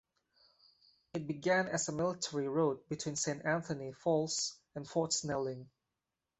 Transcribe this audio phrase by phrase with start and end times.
[1.13, 5.69] It began as a military road between Saint Anthony Falls and Fort Snelling.